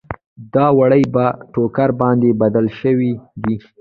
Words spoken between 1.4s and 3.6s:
ټوکر باندې بدلې شوې دي.